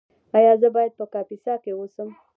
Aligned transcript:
ایا 0.37 0.53
زه 0.61 0.67
باید 0.75 0.93
په 0.99 1.05
کاپیسا 1.13 1.53
کې 1.63 1.71
اوسم؟ 1.79 2.09